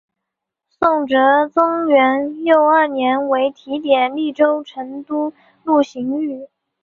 [0.79, 5.31] 宋哲宗元佑二年为提点利州成都
[5.63, 6.49] 路刑狱。